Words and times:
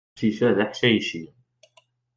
Aqcic-a 0.09 0.49
d 0.55 0.57
aḥcayci. 0.63 1.23